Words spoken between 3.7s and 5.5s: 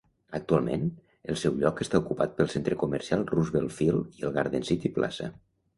Field i el Garden City Plaza.